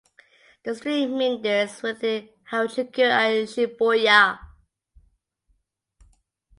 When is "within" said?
1.83-2.29